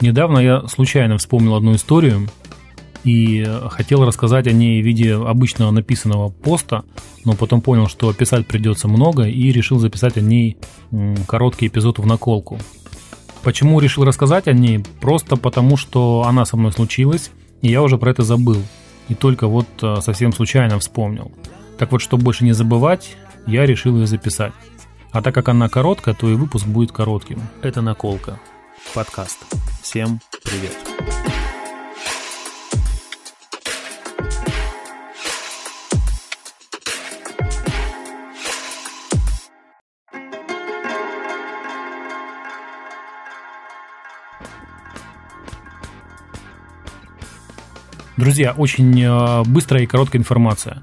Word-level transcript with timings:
Недавно 0.00 0.38
я 0.38 0.66
случайно 0.68 1.18
вспомнил 1.18 1.54
одну 1.54 1.74
историю 1.74 2.28
и 3.04 3.44
хотел 3.70 4.04
рассказать 4.04 4.46
о 4.46 4.52
ней 4.52 4.82
в 4.82 4.84
виде 4.84 5.14
обычного 5.14 5.70
написанного 5.70 6.30
поста, 6.30 6.84
но 7.24 7.34
потом 7.34 7.60
понял, 7.60 7.86
что 7.86 8.12
писать 8.12 8.46
придется 8.46 8.88
много 8.88 9.24
и 9.24 9.52
решил 9.52 9.78
записать 9.78 10.16
о 10.16 10.20
ней 10.20 10.56
короткий 11.26 11.66
эпизод 11.66 11.98
в 11.98 12.06
наколку. 12.06 12.58
Почему 13.42 13.78
решил 13.78 14.04
рассказать 14.04 14.48
о 14.48 14.52
ней? 14.52 14.82
Просто 15.00 15.36
потому, 15.36 15.76
что 15.76 16.24
она 16.26 16.46
со 16.46 16.56
мной 16.56 16.72
случилась, 16.72 17.30
и 17.60 17.68
я 17.68 17.82
уже 17.82 17.98
про 17.98 18.10
это 18.10 18.22
забыл. 18.22 18.62
И 19.10 19.14
только 19.14 19.48
вот 19.48 19.66
э, 19.82 19.96
совсем 20.00 20.32
случайно 20.32 20.78
вспомнил. 20.78 21.30
Так 21.78 21.92
вот, 21.92 22.00
чтобы 22.00 22.24
больше 22.24 22.44
не 22.44 22.52
забывать, 22.52 23.16
я 23.46 23.66
решил 23.66 23.98
ее 23.98 24.06
записать. 24.06 24.54
А 25.12 25.20
так 25.20 25.34
как 25.34 25.50
она 25.50 25.68
короткая, 25.68 26.14
то 26.14 26.28
и 26.30 26.34
выпуск 26.34 26.66
будет 26.66 26.90
коротким. 26.90 27.40
Это 27.60 27.82
наколка. 27.82 28.40
Подкаст. 28.94 29.44
Всем 29.84 30.18
привет. 30.42 30.72
Друзья, 48.16 48.54
очень 48.56 49.02
э, 49.02 49.42
быстрая 49.44 49.82
и 49.82 49.86
короткая 49.86 50.22
информация. 50.22 50.82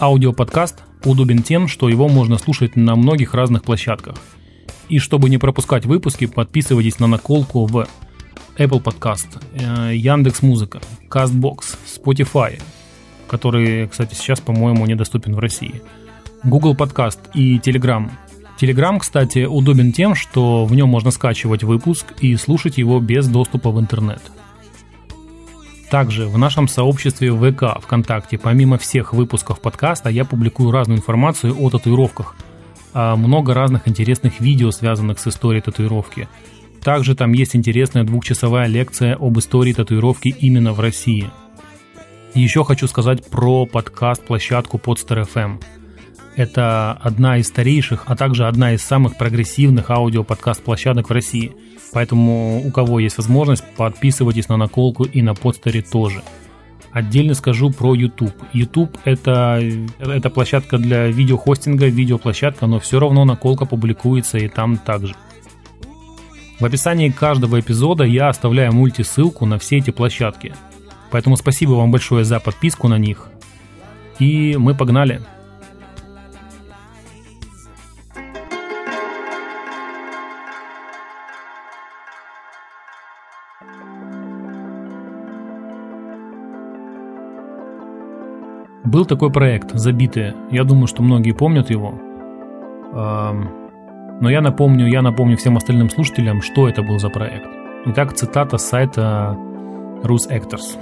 Аудиоподкаст 0.00 0.82
удобен 1.04 1.44
тем, 1.44 1.68
что 1.68 1.88
его 1.88 2.08
можно 2.08 2.38
слушать 2.38 2.74
на 2.74 2.96
многих 2.96 3.34
разных 3.34 3.62
площадках. 3.62 4.16
И 4.88 4.98
чтобы 4.98 5.30
не 5.30 5.38
пропускать 5.38 5.86
выпуски, 5.86 6.26
подписывайтесь 6.26 6.98
на 6.98 7.06
наколку 7.06 7.66
в 7.66 7.86
Apple 8.56 8.82
Podcast, 8.82 9.42
э, 9.54 9.94
Яндекс 9.96 10.42
Музыка, 10.42 10.80
Castbox, 11.08 11.76
Spotify, 11.86 12.60
который, 13.28 13.88
кстати, 13.88 14.14
сейчас, 14.14 14.40
по-моему, 14.40 14.86
недоступен 14.86 15.34
в 15.34 15.38
России, 15.38 15.82
Google 16.44 16.74
Podcast 16.74 17.18
и 17.34 17.58
Telegram. 17.58 18.10
Telegram, 18.60 18.98
кстати, 18.98 19.44
удобен 19.44 19.92
тем, 19.92 20.14
что 20.14 20.64
в 20.66 20.74
нем 20.74 20.88
можно 20.88 21.10
скачивать 21.10 21.64
выпуск 21.64 22.06
и 22.20 22.36
слушать 22.36 22.78
его 22.78 23.00
без 23.00 23.26
доступа 23.26 23.70
в 23.70 23.80
интернет. 23.80 24.22
Также 25.90 26.26
в 26.26 26.38
нашем 26.38 26.68
сообществе 26.68 27.30
ВК 27.32 27.78
ВКонтакте, 27.82 28.38
помимо 28.38 28.78
всех 28.78 29.12
выпусков 29.12 29.60
подкаста, 29.60 30.08
я 30.08 30.24
публикую 30.24 30.70
разную 30.70 30.98
информацию 30.98 31.54
о 31.60 31.68
татуировках. 31.68 32.34
А 32.94 33.14
много 33.16 33.52
разных 33.52 33.88
интересных 33.88 34.40
видео, 34.40 34.70
связанных 34.70 35.18
с 35.18 35.26
историей 35.26 35.60
татуировки. 35.60 36.28
Также 36.82 37.14
там 37.14 37.32
есть 37.32 37.54
интересная 37.54 38.04
двухчасовая 38.04 38.66
лекция 38.66 39.16
об 39.16 39.38
истории 39.38 39.72
татуировки 39.72 40.28
именно 40.28 40.72
в 40.72 40.80
России. 40.80 41.30
еще 42.34 42.64
хочу 42.64 42.88
сказать 42.88 43.24
про 43.24 43.66
подкаст-площадку 43.66 44.78
Podster 44.78 45.26
FM. 45.26 45.62
Это 46.34 46.92
одна 46.92 47.38
из 47.38 47.48
старейших, 47.48 48.04
а 48.06 48.16
также 48.16 48.46
одна 48.46 48.72
из 48.72 48.82
самых 48.82 49.16
прогрессивных 49.16 49.90
аудиоподкаст-площадок 49.90 51.08
в 51.08 51.12
России– 51.12 51.52
Поэтому 51.92 52.66
у 52.66 52.70
кого 52.70 53.00
есть 53.00 53.18
возможность, 53.18 53.64
подписывайтесь 53.76 54.48
на 54.48 54.56
наколку 54.56 55.04
и 55.04 55.20
на 55.20 55.34
подстере 55.34 55.82
тоже. 55.82 56.22
Отдельно 56.90 57.34
скажу 57.34 57.70
про 57.70 57.94
YouTube. 57.94 58.34
YouTube 58.52 58.96
это, 59.04 59.60
это 59.98 60.30
площадка 60.30 60.78
для 60.78 61.06
видеохостинга, 61.08 61.86
видеоплощадка, 61.86 62.66
но 62.66 62.80
все 62.80 62.98
равно 62.98 63.24
наколка 63.24 63.66
публикуется 63.66 64.38
и 64.38 64.48
там 64.48 64.78
также. 64.78 65.14
В 66.62 66.64
описании 66.64 67.08
каждого 67.08 67.58
эпизода 67.58 68.04
я 68.04 68.28
оставляю 68.28 68.72
мультисылку 68.72 69.46
на 69.46 69.58
все 69.58 69.78
эти 69.78 69.90
площадки. 69.90 70.54
Поэтому 71.10 71.36
спасибо 71.36 71.72
вам 71.72 71.90
большое 71.90 72.24
за 72.24 72.38
подписку 72.38 72.86
на 72.86 72.98
них. 72.98 73.30
И 74.20 74.56
мы 74.56 74.76
погнали. 74.76 75.20
Был 88.84 89.04
такой 89.04 89.32
проект 89.32 89.72
«Забитые». 89.72 90.36
Я 90.52 90.62
думаю, 90.62 90.86
что 90.86 91.02
многие 91.02 91.32
помнят 91.32 91.70
его. 91.70 91.98
Но 94.20 94.30
я 94.30 94.40
напомню, 94.40 94.86
я 94.86 95.02
напомню 95.02 95.36
всем 95.36 95.56
остальным 95.56 95.90
слушателям, 95.90 96.42
что 96.42 96.68
это 96.68 96.82
был 96.82 96.98
за 96.98 97.08
проект. 97.08 97.48
Итак, 97.86 98.14
цитата 98.14 98.58
с 98.58 98.68
сайта 98.68 99.36
Rus 100.04 100.28
Actors. 100.30 100.78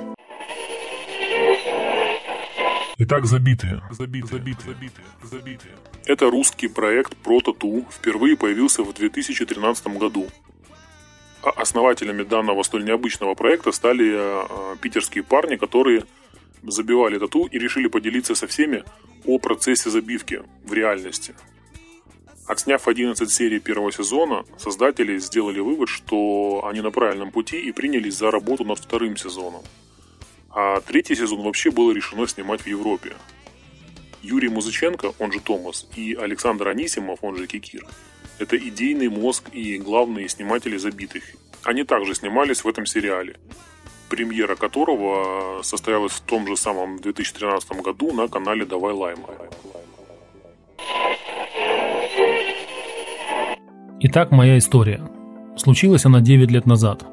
Итак, 2.98 3.24
забитые. 3.24 3.80
Забитые, 3.90 4.26
забитые, 4.26 4.74
забитые, 4.74 5.06
забитые. 5.22 5.74
Это 6.04 6.30
русский 6.30 6.68
проект 6.68 7.16
про 7.16 7.40
тату 7.40 7.86
впервые 7.90 8.36
появился 8.36 8.82
в 8.82 8.92
2013 8.92 9.86
году. 9.98 10.26
А 11.42 11.48
основателями 11.50 12.24
данного 12.24 12.62
столь 12.62 12.84
необычного 12.84 13.34
проекта 13.34 13.72
стали 13.72 14.12
э, 14.12 14.76
питерские 14.82 15.24
парни, 15.24 15.56
которые 15.56 16.04
забивали 16.62 17.18
тату 17.18 17.46
и 17.46 17.58
решили 17.58 17.88
поделиться 17.88 18.34
со 18.34 18.46
всеми 18.46 18.84
о 19.24 19.38
процессе 19.38 19.88
забивки 19.88 20.42
в 20.64 20.72
реальности. 20.74 21.34
Отсняв 22.50 22.88
11 22.88 23.30
серий 23.30 23.60
первого 23.60 23.92
сезона, 23.92 24.44
создатели 24.58 25.18
сделали 25.18 25.60
вывод, 25.60 25.88
что 25.88 26.64
они 26.66 26.80
на 26.80 26.90
правильном 26.90 27.30
пути 27.30 27.60
и 27.60 27.70
принялись 27.70 28.16
за 28.16 28.32
работу 28.32 28.64
над 28.64 28.80
вторым 28.80 29.16
сезоном. 29.16 29.62
А 30.50 30.80
третий 30.80 31.14
сезон 31.14 31.42
вообще 31.42 31.70
было 31.70 31.92
решено 31.92 32.26
снимать 32.26 32.62
в 32.62 32.66
Европе. 32.66 33.12
Юрий 34.20 34.48
Музыченко, 34.48 35.12
он 35.20 35.30
же 35.30 35.38
Томас, 35.38 35.86
и 35.94 36.14
Александр 36.14 36.66
Анисимов, 36.66 37.20
он 37.22 37.36
же 37.36 37.46
Кикир, 37.46 37.86
это 38.40 38.56
идейный 38.56 39.08
мозг 39.08 39.44
и 39.52 39.78
главные 39.78 40.28
сниматели 40.28 40.76
забитых. 40.76 41.22
Они 41.62 41.84
также 41.84 42.16
снимались 42.16 42.64
в 42.64 42.68
этом 42.68 42.84
сериале 42.84 43.36
премьера 44.08 44.56
которого 44.56 45.62
состоялась 45.62 46.14
в 46.14 46.20
том 46.22 46.48
же 46.48 46.56
самом 46.56 46.98
2013 46.98 47.70
году 47.80 48.12
на 48.12 48.26
канале 48.26 48.66
Давай 48.66 48.92
Лайма. 48.92 49.28
Итак, 54.02 54.30
моя 54.30 54.56
история. 54.56 55.02
Случилась 55.56 56.06
она 56.06 56.22
9 56.22 56.50
лет 56.50 56.64
назад. 56.64 57.04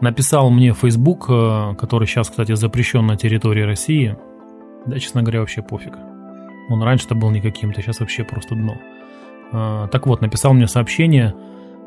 Написал 0.00 0.50
мне 0.50 0.72
Facebook, 0.72 1.26
э, 1.28 1.76
который 1.78 2.08
сейчас, 2.08 2.28
кстати, 2.28 2.56
запрещен 2.56 3.06
на 3.06 3.16
территории 3.16 3.62
России. 3.62 4.16
Да, 4.86 4.98
честно 4.98 5.22
говоря, 5.22 5.38
вообще 5.38 5.62
пофиг. 5.62 5.92
Он 6.70 6.82
раньше-то 6.82 7.14
был 7.14 7.30
никаким-то, 7.30 7.80
сейчас 7.80 8.00
вообще 8.00 8.24
просто 8.24 8.56
дно. 8.56 8.78
Э, 9.52 9.86
так 9.92 10.08
вот, 10.08 10.20
написал 10.22 10.54
мне 10.54 10.66
сообщение 10.66 11.36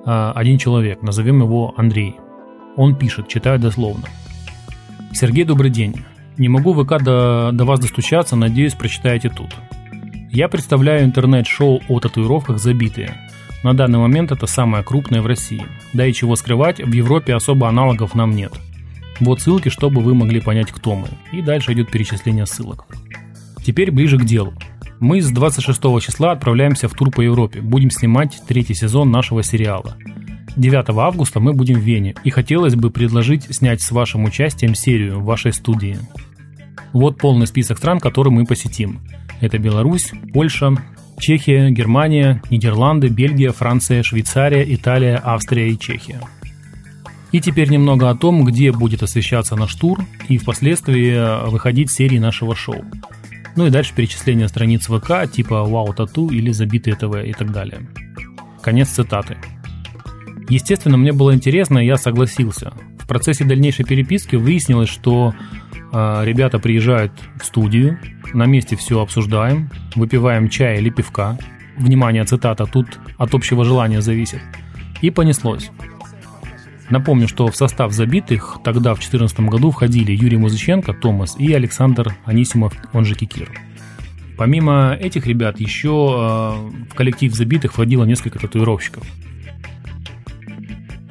э, 0.06 0.32
один 0.34 0.58
человек, 0.58 1.02
назовем 1.02 1.42
его 1.42 1.74
Андрей. 1.76 2.16
Он 2.78 2.96
пишет, 2.96 3.28
читаю 3.28 3.60
дословно. 3.60 4.06
Сергей, 5.12 5.44
добрый 5.44 5.70
день. 5.70 6.06
Не 6.38 6.48
могу 6.48 6.74
ВК 6.74 7.04
до, 7.04 7.50
до 7.52 7.66
вас 7.66 7.82
достучаться, 7.82 8.38
надеюсь, 8.38 8.76
прочитаете 8.76 9.28
тут. 9.28 9.54
Я 10.32 10.48
представляю 10.48 11.04
интернет-шоу 11.04 11.82
о 11.90 12.00
татуировках 12.00 12.60
«Забитые». 12.60 13.14
На 13.64 13.74
данный 13.74 14.00
момент 14.00 14.32
это 14.32 14.46
самое 14.46 14.84
крупное 14.84 15.22
в 15.22 15.26
России. 15.26 15.66
Да 15.94 16.06
и 16.06 16.14
чего 16.14 16.36
скрывать, 16.36 16.80
в 16.80 16.92
Европе 16.92 17.34
особо 17.34 17.68
аналогов 17.68 18.14
нам 18.14 18.32
нет. 18.32 18.54
Вот 19.20 19.42
ссылки, 19.42 19.70
чтобы 19.70 20.02
вы 20.02 20.14
могли 20.16 20.42
понять, 20.42 20.72
кто 20.72 20.96
мы. 20.96 21.08
И 21.32 21.42
дальше 21.42 21.74
идет 21.74 21.90
перечисление 21.90 22.46
ссылок. 22.46 22.86
Теперь 23.66 23.92
ближе 23.92 24.18
к 24.18 24.26
делу. 24.26 24.54
Мы 25.00 25.22
с 25.22 25.30
26 25.30 25.82
числа 26.02 26.32
отправляемся 26.32 26.88
в 26.88 26.94
тур 26.94 27.10
по 27.10 27.22
Европе. 27.22 27.62
Будем 27.62 27.90
снимать 27.90 28.42
третий 28.48 28.74
сезон 28.74 29.12
нашего 29.12 29.44
сериала– 29.44 29.96
9 30.56 30.90
августа 30.90 31.40
мы 31.40 31.54
будем 31.54 31.80
в 31.80 31.84
Вене, 31.84 32.16
и 32.24 32.30
хотелось 32.30 32.76
бы 32.76 32.92
предложить 32.92 33.56
снять 33.56 33.82
с 33.82 33.92
вашим 33.92 34.24
участием 34.24 34.76
серию 34.76 35.20
в 35.20 35.26
вашей 35.26 35.52
студии. 35.52 35.98
Вот 36.92 37.18
полный 37.18 37.48
список 37.48 37.80
стран, 37.80 38.00
которые 38.00 38.34
мы 38.34 38.46
посетим. 38.46 39.02
Это 39.42 39.58
Беларусь, 39.58 40.12
Польша, 40.32 40.76
Чехия, 41.20 41.70
Германия, 41.70 42.42
Нидерланды, 42.50 43.08
Бельгия, 43.08 43.52
Франция, 43.52 44.04
Швейцария, 44.04 44.64
Италия, 44.74 45.22
Австрия 45.24 45.70
и 45.70 45.80
Чехия. 45.80 46.20
И 47.32 47.40
теперь 47.42 47.70
немного 47.70 48.10
о 48.10 48.16
том, 48.16 48.44
где 48.46 48.72
будет 48.72 49.02
освещаться 49.02 49.56
наш 49.56 49.74
тур 49.76 50.06
и 50.30 50.38
впоследствии 50.38 51.50
выходить 51.50 51.92
серии 51.92 52.20
нашего 52.20 52.56
шоу. 52.56 52.86
Ну 53.56 53.68
и 53.68 53.70
дальше 53.70 53.94
перечисление 53.96 54.48
страниц 54.48 54.88
ВК 54.88 55.32
типа 55.32 55.64
Вау 55.64 55.94
Тату 55.94 56.30
или 56.30 56.52
Забитые 56.52 56.96
ТВ 56.96 57.16
и 57.26 57.34
так 57.34 57.52
далее. 57.52 57.82
Конец 58.62 58.90
цитаты. 58.90 59.38
Естественно, 60.50 60.98
мне 60.98 61.12
было 61.12 61.34
интересно, 61.34 61.80
и 61.80 61.86
я 61.86 61.98
согласился. 61.98 62.74
В 63.00 63.08
процессе 63.08 63.44
дальнейшей 63.44 63.86
переписки 63.86 64.36
выяснилось, 64.36 64.90
что 64.90 65.34
э, 65.34 65.63
ребята 65.94 66.60
приезжают 66.60 67.12
в 67.40 67.46
студию, 67.46 68.00
на 68.34 68.46
месте 68.46 68.76
все 68.76 69.00
обсуждаем, 69.00 69.70
выпиваем 69.96 70.50
чай 70.50 70.80
или 70.80 70.90
пивка. 70.90 71.38
Внимание, 71.78 72.24
цитата, 72.24 72.66
тут 72.66 73.00
от 73.18 73.34
общего 73.34 73.64
желания 73.64 74.02
зависит. 74.02 74.42
И 75.02 75.10
понеслось. 75.10 75.70
Напомню, 76.90 77.28
что 77.28 77.48
в 77.48 77.56
состав 77.56 77.92
забитых 77.92 78.58
тогда 78.64 78.94
в 78.94 79.00
2014 79.00 79.40
году 79.42 79.72
входили 79.72 80.12
Юрий 80.12 80.38
Музыченко, 80.38 80.94
Томас 80.94 81.36
и 81.40 81.52
Александр 81.54 82.16
Анисимов, 82.26 82.74
он 82.94 83.06
же 83.06 83.16
Кикир. 83.16 83.50
Помимо 84.38 84.94
этих 85.00 85.28
ребят, 85.28 85.60
еще 85.60 85.90
э, 85.90 86.92
в 86.92 86.96
коллектив 86.96 87.34
забитых 87.34 87.74
входило 87.74 88.04
несколько 88.04 88.40
татуировщиков. 88.40 89.04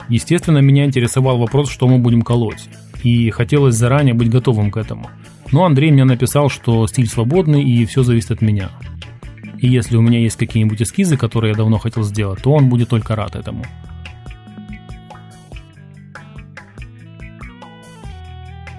Естественно, 0.08 0.58
меня 0.58 0.84
интересовал 0.84 1.38
вопрос, 1.38 1.70
что 1.70 1.86
мы 1.88 1.98
будем 1.98 2.22
колоть. 2.22 2.68
И 3.02 3.30
хотелось 3.30 3.74
заранее 3.74 4.14
быть 4.14 4.30
готовым 4.30 4.70
к 4.70 4.76
этому. 4.76 5.10
Но 5.50 5.64
Андрей 5.64 5.90
мне 5.90 6.04
написал, 6.04 6.48
что 6.48 6.86
стиль 6.86 7.08
свободный 7.08 7.62
и 7.62 7.84
все 7.84 8.02
зависит 8.02 8.30
от 8.30 8.42
меня. 8.42 8.70
И 9.58 9.68
если 9.68 9.96
у 9.96 10.00
меня 10.02 10.18
есть 10.18 10.36
какие-нибудь 10.36 10.82
эскизы, 10.82 11.16
которые 11.16 11.50
я 11.52 11.56
давно 11.56 11.78
хотел 11.78 12.02
сделать, 12.02 12.42
то 12.42 12.52
он 12.52 12.68
будет 12.68 12.88
только 12.88 13.14
рад 13.14 13.36
этому. 13.36 13.64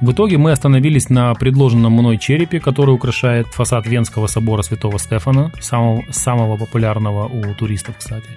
В 0.02 0.12
итоге 0.12 0.38
мы 0.38 0.52
остановились 0.52 1.10
на 1.10 1.34
предложенном 1.34 1.94
мной 1.94 2.18
черепе, 2.18 2.60
который 2.60 2.94
украшает 2.94 3.48
фасад 3.48 3.88
Венского 3.88 4.28
собора 4.28 4.62
Святого 4.62 5.00
Стефана, 5.00 5.54
самого, 5.62 6.04
самого 6.12 6.58
популярного 6.58 7.28
у 7.28 7.54
туристов, 7.54 7.96
кстати. 7.98 8.28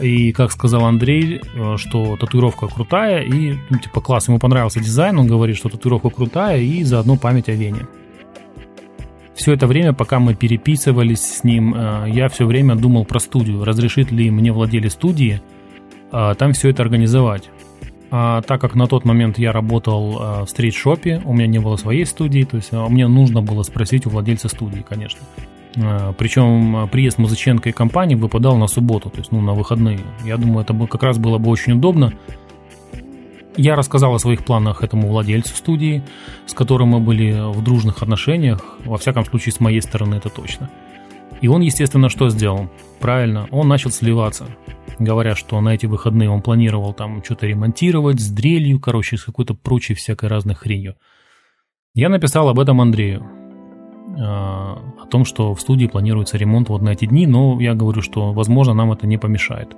И, 0.00 0.32
как 0.32 0.52
сказал 0.52 0.84
Андрей, 0.84 1.40
э, 1.40 1.76
что 1.76 2.16
татуировка 2.16 2.68
крутая, 2.68 3.22
и, 3.22 3.54
ну, 3.70 3.78
типа, 3.78 4.00
класс, 4.00 4.28
ему 4.28 4.38
понравился 4.38 4.80
дизайн, 4.80 5.18
он 5.18 5.26
говорит, 5.26 5.56
что 5.56 5.68
татуировка 5.68 6.10
крутая, 6.10 6.60
и 6.60 6.82
заодно 6.84 7.16
память 7.16 7.48
о 7.48 7.52
Вене. 7.52 7.86
Все 9.34 9.52
это 9.52 9.66
время, 9.66 9.92
пока 9.92 10.18
мы 10.18 10.34
переписывались 10.34 11.20
с 11.20 11.44
ним, 11.44 11.74
э, 11.74 12.06
я 12.08 12.28
все 12.28 12.46
время 12.46 12.74
думал 12.74 13.04
про 13.04 13.18
студию, 13.18 13.64
разрешит 13.64 14.10
ли 14.10 14.30
мне 14.30 14.52
владелец 14.52 14.92
студии 14.92 15.40
э, 16.12 16.34
там 16.38 16.52
все 16.52 16.70
это 16.70 16.82
организовать. 16.82 17.50
А 18.10 18.40
так 18.42 18.60
как 18.60 18.74
на 18.74 18.86
тот 18.86 19.04
момент 19.04 19.38
я 19.38 19.52
работал 19.52 20.44
в 20.44 20.46
стрит-шопе, 20.46 21.20
у 21.26 21.34
меня 21.34 21.46
не 21.46 21.58
было 21.58 21.76
своей 21.76 22.06
студии, 22.06 22.42
то 22.44 22.56
есть 22.56 22.72
мне 22.72 23.06
нужно 23.06 23.42
было 23.42 23.62
спросить 23.62 24.06
у 24.06 24.10
владельца 24.10 24.48
студии, 24.48 24.82
конечно. 24.88 25.20
А, 25.76 26.12
Причем 26.12 26.76
а, 26.76 26.86
приезд 26.86 27.18
Музыченко 27.18 27.68
и 27.68 27.72
компании 27.72 28.14
выпадал 28.14 28.56
на 28.56 28.66
субботу, 28.66 29.10
то 29.10 29.18
есть 29.18 29.32
ну, 29.32 29.40
на 29.40 29.52
выходные. 29.52 30.00
Я 30.24 30.36
думаю, 30.36 30.60
это 30.60 30.74
как 30.86 31.02
раз 31.02 31.18
было 31.18 31.38
бы 31.38 31.50
очень 31.50 31.74
удобно. 31.74 32.12
Я 33.56 33.74
рассказал 33.74 34.14
о 34.14 34.18
своих 34.20 34.44
планах 34.44 34.84
этому 34.84 35.08
владельцу 35.08 35.54
студии, 35.56 36.04
с 36.46 36.54
которым 36.54 36.90
мы 36.90 37.00
были 37.00 37.52
в 37.52 37.62
дружных 37.62 38.02
отношениях, 38.02 38.64
во 38.84 38.98
всяком 38.98 39.24
случае 39.24 39.52
с 39.52 39.58
моей 39.58 39.82
стороны 39.82 40.14
это 40.14 40.28
точно. 40.28 40.70
И 41.40 41.48
он, 41.48 41.62
естественно, 41.62 42.08
что 42.08 42.28
сделал? 42.30 42.70
Правильно, 43.00 43.48
он 43.50 43.68
начал 43.68 43.90
сливаться, 43.90 44.46
говоря, 44.98 45.34
что 45.34 45.60
на 45.60 45.70
эти 45.70 45.86
выходные 45.86 46.30
он 46.30 46.40
планировал 46.40 46.92
там 46.92 47.22
что-то 47.24 47.46
ремонтировать 47.46 48.20
с 48.20 48.28
дрелью, 48.28 48.80
короче, 48.80 49.16
с 49.16 49.24
какой-то 49.24 49.54
прочей 49.54 49.94
всякой 49.94 50.28
разной 50.28 50.54
хренью. 50.54 50.96
Я 51.94 52.08
написал 52.08 52.48
об 52.48 52.60
этом 52.60 52.80
Андрею. 52.80 53.28
Том, 55.10 55.24
что 55.24 55.54
в 55.54 55.60
студии 55.60 55.86
планируется 55.86 56.36
ремонт 56.36 56.68
вот 56.68 56.82
на 56.82 56.90
эти 56.90 57.06
дни, 57.06 57.26
но 57.26 57.60
я 57.60 57.74
говорю, 57.74 58.02
что, 58.02 58.32
возможно, 58.32 58.74
нам 58.74 58.92
это 58.92 59.06
не 59.06 59.18
помешает. 59.18 59.74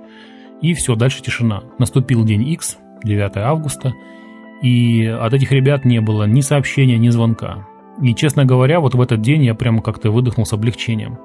И 0.61 0.73
все, 0.73 0.95
дальше 0.95 1.21
тишина. 1.21 1.63
Наступил 1.79 2.23
день 2.25 2.47
X, 2.49 2.77
9 3.03 3.37
августа, 3.37 3.93
и 4.61 5.05
от 5.05 5.33
этих 5.33 5.51
ребят 5.51 5.85
не 5.85 6.01
было 6.01 6.25
ни 6.25 6.41
сообщения, 6.41 6.97
ни 6.97 7.09
звонка. 7.09 7.67
И, 8.01 8.13
честно 8.13 8.45
говоря, 8.45 8.79
вот 8.79 8.93
в 8.93 9.01
этот 9.01 9.21
день 9.21 9.43
я 9.43 9.55
прямо 9.55 9.81
как-то 9.81 10.11
выдохнул 10.11 10.45
с 10.45 10.53
облегчением. 10.53 11.17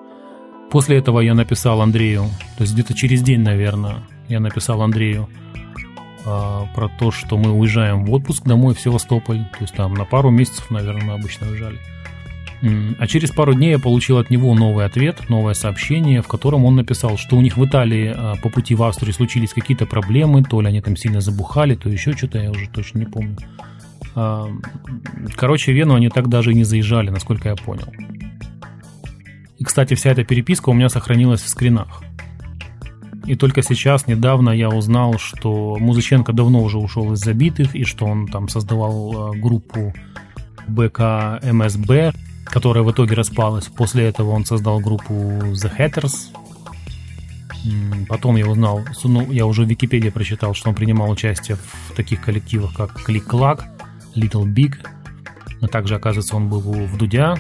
После 0.71 0.99
этого 0.99 1.21
я 1.21 1.35
написал 1.35 1.81
Андрею, 1.81 2.25
то 2.57 2.63
есть 2.63 2.75
где-то 2.75 2.95
через 2.95 3.23
день, 3.23 3.41
наверное, 3.41 3.99
я 4.29 4.41
написал 4.41 4.83
Андрею 4.83 5.29
э, 6.25 6.63
про 6.75 6.89
то, 6.99 7.11
что 7.13 7.37
мы 7.37 7.53
уезжаем 7.53 8.05
в 8.05 8.13
отпуск 8.13 8.45
домой 8.45 8.75
в 8.75 8.81
Севастополь, 8.81 9.45
то 9.53 9.59
есть 9.61 9.75
там 9.75 9.95
на 9.95 10.05
пару 10.05 10.31
месяцев, 10.31 10.71
наверное, 10.71 11.05
мы 11.05 11.13
обычно 11.13 11.49
уезжали. 11.49 11.79
А 12.63 13.07
через 13.07 13.31
пару 13.31 13.55
дней 13.55 13.73
я 13.73 13.79
получил 13.79 14.19
от 14.19 14.31
него 14.31 14.55
новый 14.55 14.87
ответ, 14.87 15.29
новое 15.29 15.55
сообщение, 15.55 16.23
в 16.23 16.27
котором 16.27 16.65
он 16.65 16.77
написал, 16.77 17.19
что 17.19 17.37
у 17.37 17.41
них 17.41 17.57
в 17.57 17.65
Италии 17.65 18.13
а, 18.15 18.37
по 18.37 18.49
пути 18.49 18.75
в 18.75 18.83
Австрию 18.83 19.13
случились 19.13 19.53
какие-то 19.53 19.85
проблемы, 19.85 20.43
то 20.43 20.61
ли 20.61 20.69
они 20.69 20.81
там 20.81 20.97
сильно 20.97 21.21
забухали, 21.21 21.75
то 21.75 21.89
еще 21.91 22.13
что-то, 22.13 22.39
я 22.39 22.51
уже 22.51 22.69
точно 22.69 23.01
не 23.01 23.05
помню. 23.05 23.37
А, 24.15 24.49
короче, 25.35 25.73
Вену 25.73 25.95
они 25.95 26.09
так 26.09 26.29
даже 26.29 26.53
и 26.53 26.55
не 26.55 26.65
заезжали, 26.65 27.11
насколько 27.11 27.51
я 27.51 27.57
понял. 27.57 27.93
И, 29.59 29.65
кстати, 29.65 29.95
вся 29.95 30.11
эта 30.11 30.25
переписка 30.25 30.71
у 30.71 30.73
меня 30.73 30.89
сохранилась 30.89 31.43
в 31.43 31.49
скринах. 31.49 32.03
И 33.27 33.35
только 33.35 33.63
сейчас, 33.63 34.07
недавно, 34.07 34.51
я 34.51 34.71
узнал, 34.71 35.19
что 35.19 35.77
Музыченко 35.79 36.33
давно 36.33 36.63
уже 36.63 36.79
ушел 36.79 37.13
из 37.13 37.19
забитых, 37.19 37.75
и 37.75 37.85
что 37.85 38.07
он 38.07 38.29
там 38.29 38.49
создавал 38.49 39.31
а, 39.31 39.37
группу 39.37 39.93
БКМСБ, 40.69 42.13
которая 42.47 42.85
в 42.85 42.91
итоге 42.91 43.15
распалась. 43.15 43.67
После 43.67 44.05
этого 44.05 44.31
он 44.31 44.45
создал 44.45 44.81
группу 44.81 45.13
The 45.13 45.71
Hatters. 45.77 46.33
Потом 48.09 48.37
я 48.37 48.47
узнал, 48.47 48.85
ну, 49.05 49.31
я 49.33 49.45
уже 49.45 49.65
в 49.65 49.69
Википедии 49.69 50.09
прочитал, 50.11 50.55
что 50.55 50.69
он 50.69 50.75
принимал 50.75 51.11
участие 51.11 51.57
в 51.57 51.95
таких 51.95 52.23
коллективах, 52.23 52.75
как 52.75 53.09
Click 53.09 53.27
Clack, 53.27 53.65
Little 54.15 54.45
Big. 54.45 54.77
А 55.61 55.69
также, 55.69 55.97
оказывается, 55.97 56.37
он 56.37 56.49
был 56.49 56.61
в 56.61 56.97
Дудя. 56.97 57.37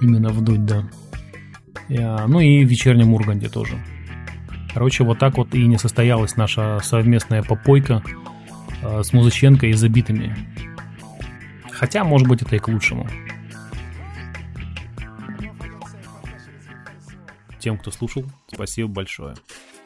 Именно 0.00 0.30
в 0.30 0.42
Дудь, 0.42 0.64
да. 0.64 0.84
А, 1.90 2.26
ну 2.26 2.40
и 2.40 2.64
в 2.64 2.68
вечернем 2.68 3.14
Урганде 3.14 3.48
тоже. 3.48 3.78
Короче, 4.72 5.04
вот 5.04 5.20
так 5.20 5.36
вот 5.36 5.54
и 5.54 5.66
не 5.66 5.78
состоялась 5.78 6.36
наша 6.36 6.80
совместная 6.82 7.42
попойка 7.42 8.02
а, 8.82 9.02
с 9.04 9.12
Музыченко 9.12 9.66
и 9.66 9.72
забитыми. 9.72 10.36
Хотя, 11.70 12.02
может 12.02 12.26
быть, 12.26 12.42
это 12.42 12.56
и 12.56 12.58
к 12.58 12.68
лучшему. 12.68 13.06
Тем, 17.64 17.78
кто 17.78 17.90
слушал, 17.90 18.26
спасибо 18.52 18.90
большое. 18.90 19.36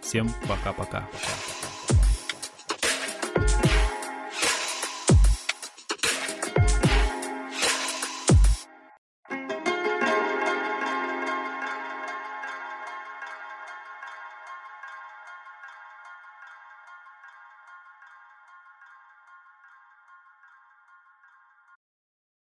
Всем 0.00 0.28
пока-пока. 0.48 1.08